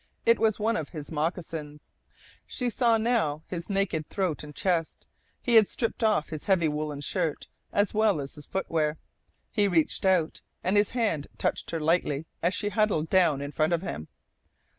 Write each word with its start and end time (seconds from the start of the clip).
It 0.25 0.39
was 0.39 0.57
one 0.59 0.77
of 0.77 0.89
his 0.89 1.11
moccasins. 1.11 1.91
She 2.47 2.71
saw 2.71 2.97
now 2.97 3.43
his 3.45 3.69
naked 3.69 4.09
throat 4.09 4.43
and 4.43 4.55
chest. 4.55 5.05
He 5.43 5.53
had 5.57 5.67
stripped 5.67 6.03
off 6.03 6.29
his 6.29 6.45
heavy 6.45 6.67
woollen 6.67 7.01
shirt 7.01 7.47
as 7.71 7.93
well 7.93 8.19
as 8.19 8.33
his 8.33 8.47
footwear. 8.47 8.97
He 9.51 9.67
reached 9.67 10.03
out, 10.03 10.41
and 10.63 10.75
his 10.75 10.89
hand 10.89 11.27
touched 11.37 11.69
her 11.69 11.79
lightly 11.79 12.25
as 12.41 12.55
she 12.55 12.69
huddled 12.69 13.11
down 13.11 13.41
in 13.41 13.51
front 13.51 13.73
of 13.73 13.83
him. 13.83 14.07